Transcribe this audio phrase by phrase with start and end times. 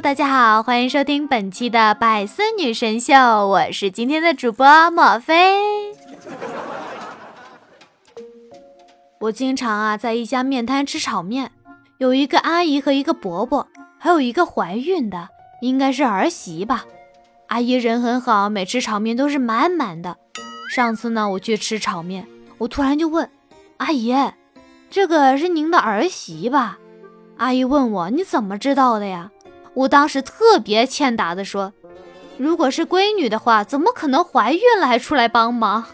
[0.00, 5.58] 大家好，欢迎收听本期的百思女神秀，我是今天的主播莫菲。
[9.18, 11.50] 我经常啊在一家面摊吃炒面，
[11.98, 13.66] 有一个阿姨和一个伯伯，
[13.98, 15.28] 还有一个怀孕的，
[15.62, 16.84] 应该是儿媳吧。
[17.48, 20.16] 阿姨人很好，每吃炒面都是满满的。
[20.70, 22.24] 上次呢，我去吃炒面，
[22.58, 23.28] 我突然就问
[23.78, 24.14] 阿姨
[24.90, 26.78] ：“这个是您的儿媳吧？”
[27.38, 29.32] 阿姨问我：“你怎么知道的呀？”
[29.78, 31.72] 我当时特别欠打的说
[32.36, 35.84] ：“如果是闺女的话，怎么可能怀孕了还出来帮忙？”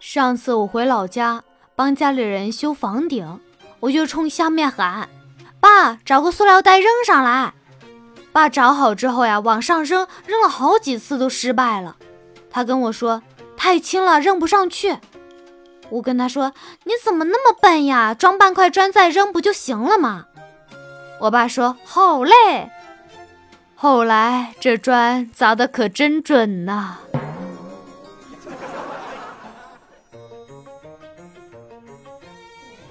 [0.00, 1.44] 上次我回老家
[1.74, 3.38] 帮家里人修房顶，
[3.80, 5.10] 我就冲下面喊
[5.60, 7.52] ：“爸，找个塑料袋扔上来。”
[8.32, 11.96] 爸找好之后呀，往上扔，扔了好几次都失败了。
[12.50, 13.22] 他跟我说
[13.58, 14.96] ：“太轻了，扔不上去。”
[15.90, 16.52] 我跟他说
[16.84, 18.14] ：“你怎么那么笨呀？
[18.14, 20.26] 装半块砖再扔不就行了吗？”
[21.20, 22.70] 我爸说：“好嘞。”
[23.74, 26.98] 后来这砖砸的可真准呐。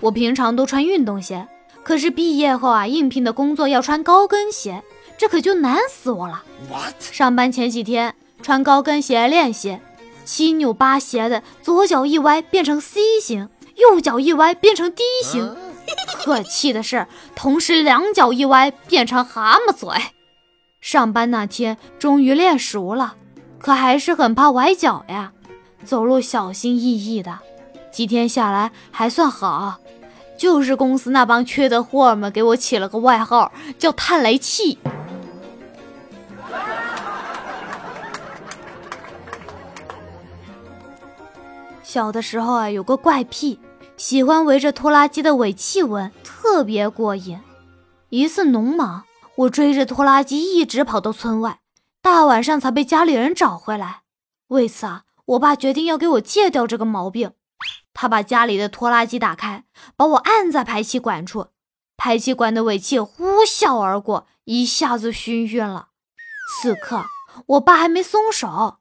[0.02, 1.48] 我平常都穿运动鞋，
[1.84, 4.84] 可是毕业后啊，应聘的工作要穿高跟鞋，
[5.18, 6.44] 这可就难死我了。
[7.00, 9.80] 上班前几天穿高跟鞋练习。
[10.26, 15.56] 七扭八斜的，左脚一歪变成 C 型，右脚一歪变成 D 型。
[16.24, 19.88] 可气的是，同时两脚一歪变成蛤蟆嘴。
[20.82, 23.16] 上班那天终于练熟了，
[23.60, 25.32] 可还是很怕崴脚呀，
[25.84, 26.82] 走路小心翼
[27.16, 27.40] 翼的。
[27.92, 29.80] 几天下来还算好，
[30.38, 34.78] 就是公司那帮缺德货们给我起了个外号，叫“探雷器”。
[41.96, 43.58] 小的时候啊，有个怪癖，
[43.96, 47.40] 喜欢围着拖拉机的尾气闻，特别过瘾。
[48.10, 49.06] 一次农忙，
[49.38, 51.62] 我追着拖拉机一直跑到村外，
[52.02, 54.02] 大晚上才被家里人找回来。
[54.48, 57.32] 为此啊，我爸决定要给我戒掉这个毛病。
[57.94, 59.64] 他把家里的拖拉机打开，
[59.96, 61.48] 把我按在排气管处，
[61.96, 65.88] 排气管的尾气呼啸而过，一下子熏晕了。
[66.62, 67.06] 此刻，
[67.46, 68.80] 我爸还没松手。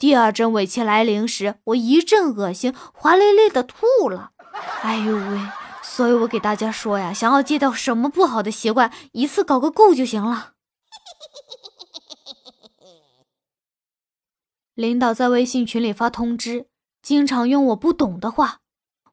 [0.00, 4.30] 第二针尾气来临时，我一阵恶心，滑溜溜的吐了。
[4.80, 5.38] 哎呦喂！
[5.82, 10.54] 所以我给大家说呀，想要戒掉什么不好的习惯，一次搞个够就行了。
[14.74, 16.64] 领导在微信群里发通知，
[17.02, 18.60] 经常用我不懂的话。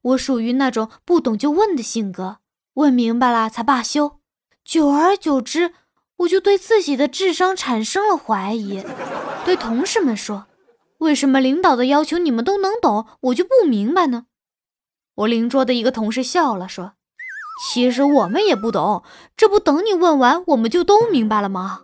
[0.01, 2.37] 我属于那种不懂就问的性格，
[2.75, 4.21] 问明白了才罢休。
[4.63, 5.73] 久而久之，
[6.19, 8.85] 我就对自己的智商产生了怀疑，
[9.43, 10.47] 对同事们说。
[10.99, 14.25] 为什么领导的要求你们都能懂，我就不明白呢？
[15.15, 16.93] 我邻桌的一个同事笑了，说
[17.63, 19.03] ：“其实我们也不懂，
[19.35, 21.83] 这不等你问完，我们就都明白了吗？”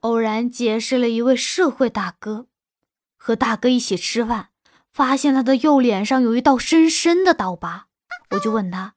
[0.00, 2.46] 偶然结识了一位社会大哥，
[3.16, 4.48] 和大哥一起吃饭，
[4.90, 7.86] 发现他的右脸上有一道深深的刀疤，
[8.30, 8.94] 我就问他：“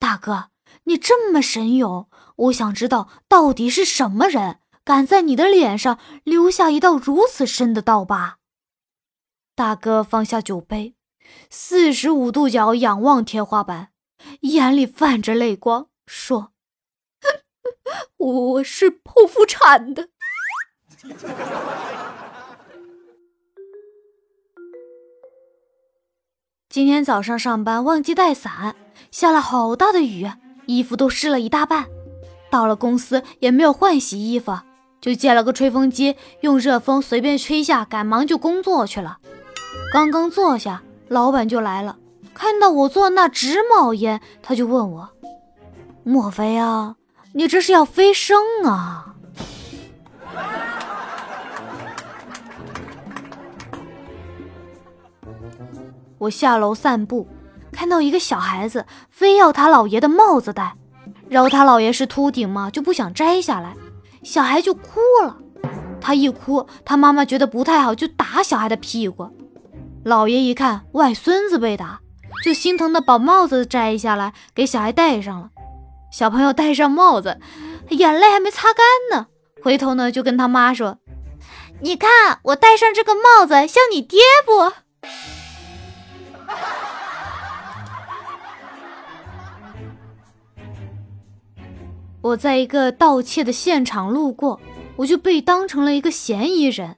[0.00, 0.48] 大哥。”
[0.88, 8.38] 你这么神勇，我想知道到底是什么人敢在你的脸上留下一道如此深的刀疤。
[9.54, 10.94] 大哥放下酒杯，
[11.50, 13.90] 四十五度角仰望天花板，
[14.40, 16.52] 眼里泛着泪光，说
[18.16, 20.08] ：“我是剖腹产的。
[26.70, 28.74] ”今天早上上班忘记带伞，
[29.10, 30.26] 下了好大的雨。
[30.68, 31.86] 衣服都湿了一大半，
[32.50, 34.54] 到了公司也没有换洗衣服，
[35.00, 39.16] 就借了个吹风机，用热风随便吹下，赶忙就工作去了。
[39.94, 41.96] 刚刚坐下，老板就来了，
[42.34, 45.08] 看到我坐那直冒烟，他就问我
[46.04, 46.96] ：“莫非啊，
[47.32, 48.36] 你这是要飞升
[48.66, 49.14] 啊？”
[56.18, 57.26] 我下楼散步。
[57.78, 60.74] 看到一个小孩子非要他姥爷的帽子戴，
[61.28, 63.76] 然后他姥爷是秃顶嘛，就不想摘下来，
[64.24, 65.36] 小孩就哭了。
[66.00, 69.30] 他一哭，他妈妈觉得不太好，就打小孩的屁股。
[70.04, 72.00] 姥爷一看外孙子被打，
[72.44, 75.50] 就心疼的把帽子摘下来给小孩戴上了。
[76.10, 77.38] 小朋友戴上帽子，
[77.90, 79.28] 眼泪还没擦干呢，
[79.62, 80.98] 回头呢就跟他妈说
[81.82, 84.72] ：“你看我戴上这个帽子像你爹不？”
[92.20, 94.60] 我在一个盗窃的现场路过，
[94.96, 96.96] 我就被当成了一个嫌疑人。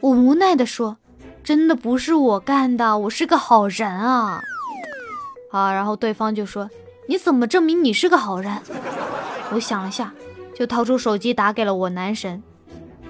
[0.00, 0.96] 我无奈地说
[1.44, 4.40] ：“真的不是我干的，我是个好人啊。
[5.50, 6.70] 好，然后对方就说
[7.08, 8.58] ：“你怎么证明你是个好人？”
[9.52, 10.12] 我想了下，
[10.54, 12.42] 就掏出手机打给了我男神。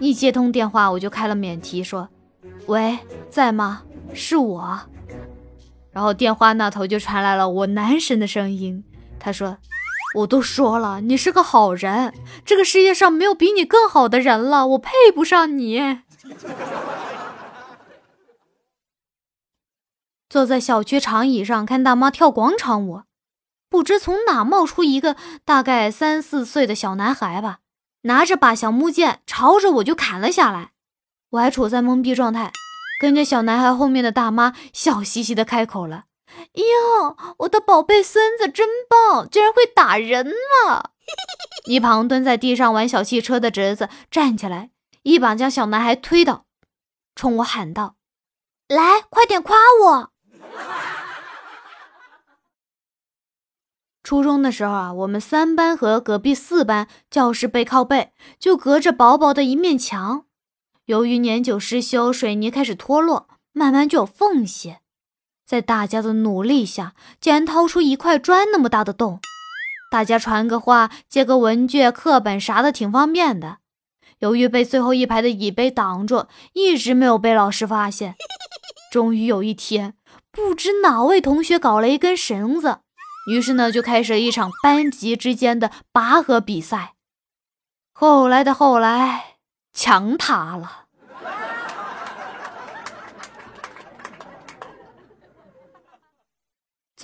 [0.00, 2.08] 一接通电话，我就开了免提，说
[2.66, 2.98] ：“喂，
[3.30, 3.82] 在吗？
[4.12, 4.80] 是我。”
[5.92, 8.82] 然后电话那头就传来了我男神的声音，
[9.20, 9.56] 他说
[10.14, 12.14] ：“我都说了，你是个好人，
[12.44, 16.00] 这个世界上没有比你更好的人了，我配不上你。”
[20.28, 23.02] 坐在小区长椅上看大妈跳广场舞，
[23.69, 27.58] 不知从哪冒出一个大概三四岁的小男孩吧，
[28.02, 30.70] 拿着把小木剑朝着我就砍了下来。
[31.31, 32.52] 我还处在懵逼状态，
[33.00, 36.05] 跟着小男孩后面的大妈笑嘻嘻的开口了
[36.54, 40.92] ：“哟，我的宝贝孙子真棒，竟然会打人了！”
[41.66, 44.70] 一旁蹲在地上玩小汽车的侄子站起来，
[45.02, 46.46] 一把将小男孩推倒，
[47.14, 47.96] 冲我喊道
[48.69, 50.10] ：“来，快点夸我！”
[54.02, 60.26] 初中的时候啊，我们三班和隔壁四班教室背靠背，就隔着薄薄的一面墙。
[60.84, 64.76] 由于年久失修，水泥开始脱落，慢慢就有缝隙。
[65.46, 69.20] 在大家的努力下，竟然掏出一块砖那么大的洞。
[69.91, 73.58] 大家传个话、借个文具、课本啥的挺方便的。
[74.19, 78.17] 由于被最后一排的椅背挡住，一直没有被老师发现。
[78.91, 79.94] 终于有一天，
[80.31, 82.79] 不知哪位同学搞了一根绳子。
[83.31, 86.94] 于是呢，就开始一场班级之间的拔河比赛。
[87.93, 89.37] 后来的后来，
[89.73, 90.83] 墙塌了。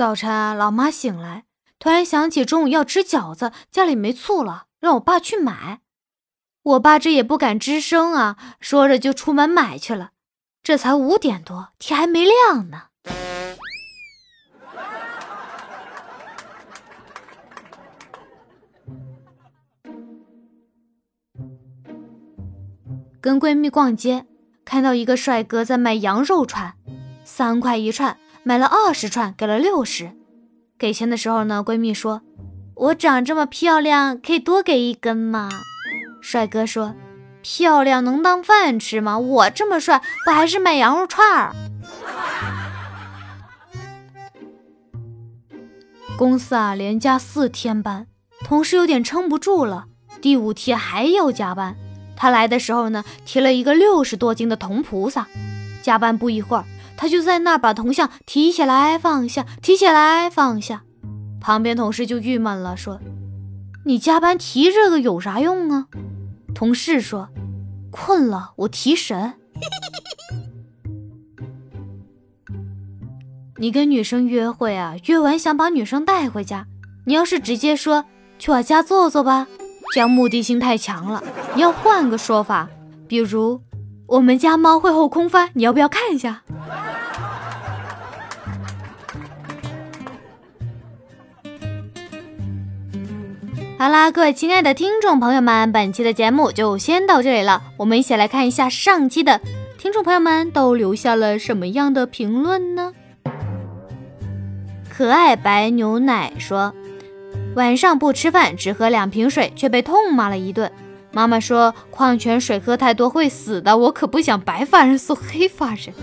[0.00, 1.44] 早晨，老妈醒来，
[1.79, 5.82] 突然想起中午要吃饺子，家里没醋了，让我爸去买。
[6.62, 10.12] 我爸这也不敢吱声啊，说着就出门买去了。
[10.62, 12.85] 这才五点多，天还没亮呢。
[23.20, 24.25] 跟闺蜜逛街，
[24.64, 26.73] 看到一个帅哥在卖羊肉串，
[27.23, 30.13] 三块一串，买了二十串，给了六十。
[30.79, 32.23] 给钱的时候呢，闺蜜说
[32.75, 35.51] ：“我长这么漂亮，可以多给一根吗？”
[36.23, 36.95] 帅哥说
[37.43, 39.19] ：“漂亮能当饭吃吗？
[39.19, 41.55] 我这么帅，不还是卖羊肉串儿？”
[46.17, 48.07] 公司啊，连加四天班，
[48.45, 49.87] 同事有点撑不住了，
[50.21, 51.77] 第五天还要加班。
[52.17, 55.27] 他来的时候呢，提了一个六十多斤的铜菩萨。
[55.83, 56.65] 加班不一会儿，
[57.00, 60.82] 他就在那把铜像提起来放下，提起来放下。
[61.41, 63.00] 旁边同事就郁闷了，说
[63.87, 65.87] ：“你加班提这个有啥用啊？”
[66.55, 67.31] 同事说
[67.91, 69.32] ：“困了，我提神。”
[73.56, 76.67] 你跟女生约会啊，约完想把女生带回家，
[77.06, 78.05] 你要是直接说
[78.38, 79.47] 去我家坐坐吧。
[79.94, 81.25] 这样目的性太强了，
[81.55, 82.69] 你要换个说法，
[83.08, 83.62] 比如
[84.06, 86.43] 我们家猫会后空翻，你要不要看一下？
[93.81, 97.62] 好啦，各位亲爱的听众朋友们，本期的节目就先到这里了。
[97.79, 99.41] 我们一起来看一下上期的
[99.79, 102.93] 听众朋友们都留下了什么样的评论呢？
[104.90, 106.75] 可爱白牛奶说。
[107.57, 110.71] 晚上不吃饭，只喝两瓶水，却被痛骂了一顿。
[111.11, 115.95] 妈妈说矿泉水喝太多会死的，我可不想白发人送黑发人。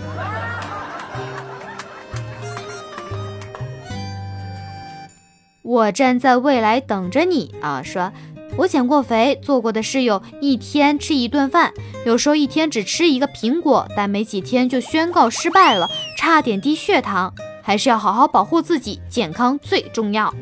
[5.68, 7.84] 我站在未来等着你啊！
[7.84, 8.14] 说，
[8.56, 11.74] 我减过肥，做过的事有一天吃一顿饭，
[12.06, 17.34] 有时候一天只吃一个苹果，但没几天就宣告失败了，差点低血糖。
[17.62, 20.34] 还是要好好保护自己，健康最重要。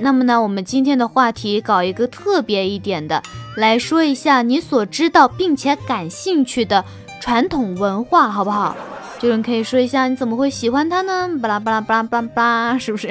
[0.00, 3.20] 那么呢，我们今天的话题搞一个特别一点的，
[3.56, 6.84] 来说一下你所知道并且感兴趣的
[7.20, 8.76] 传统文化，好不好？
[9.20, 11.28] 就是你可以说一下你怎么会喜欢他呢？
[11.42, 12.20] 巴拉巴拉巴拉巴
[12.72, 13.08] 拉， 是不是？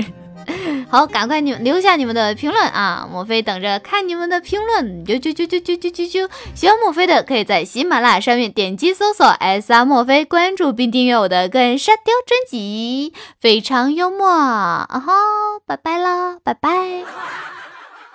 [0.89, 3.05] 好，赶快你们留下你们的评论啊！
[3.11, 6.29] 墨菲等着看你们的评论，啾啾啾啾啾啾啾啾！
[6.55, 14.87] 喜欢墨菲的可以在喜马拉雅上面点击搜索 S R 墨菲，关注并订阅我的个人沙雕专辑，非常幽默啊！
[14.87, 15.13] 哈，
[15.65, 16.69] 拜拜啦，拜拜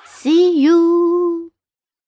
[0.08, 1.51] ，See you。